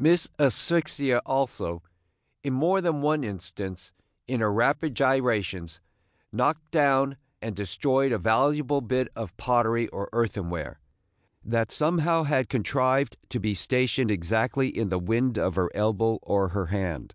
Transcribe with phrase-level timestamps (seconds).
[0.00, 1.80] Miss Asphyxia also,
[2.42, 3.92] in more than one instance,
[4.26, 5.80] in her rapid gyrations,
[6.32, 10.80] knocked down and destroyed a valuable bit of pottery or earthen ware,
[11.44, 16.48] that somehow had contrived to be stationed exactly in the wind of her elbow or
[16.48, 17.14] her hand.